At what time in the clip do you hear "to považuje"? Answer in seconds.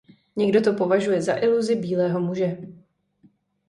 0.61-1.21